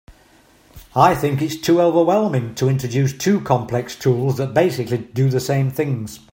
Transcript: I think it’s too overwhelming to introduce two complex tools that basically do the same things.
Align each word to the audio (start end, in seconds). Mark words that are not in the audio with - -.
I 0.95 1.13
think 1.13 1.43
it’s 1.43 1.55
too 1.57 1.79
overwhelming 1.79 2.55
to 2.55 2.67
introduce 2.67 3.15
two 3.15 3.39
complex 3.41 3.95
tools 3.95 4.37
that 4.37 4.51
basically 4.51 4.97
do 4.97 5.29
the 5.29 5.39
same 5.39 5.69
things. 5.69 6.19